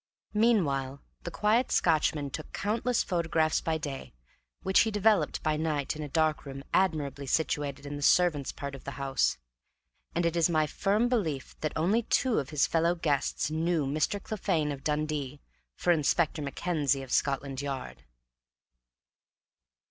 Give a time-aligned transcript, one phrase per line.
[0.33, 4.15] Meanwhile the quiet Scotchman took countless photographs by day,
[4.63, 8.73] which he developed by night in a dark room admirably situated in the servants' part
[8.73, 9.37] of the house;
[10.15, 14.19] and it is my firm belief that only two of his fellow guests knew Mr.
[14.19, 15.39] Clephane of Dundee
[15.75, 18.03] for Inspector Mackenzie of Scotland Yard.